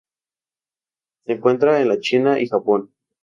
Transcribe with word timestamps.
Se 1.27 1.33
encuentra 1.33 1.79
en 1.79 1.87
la 1.89 1.99
China 1.99 2.39
y 2.39 2.47
Japón. 2.47 2.89